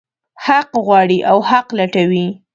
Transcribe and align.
حق 0.45 0.69
غواړي 0.85 1.19
او 1.29 1.37
حق 1.49 1.67
لټوي. 1.77 2.27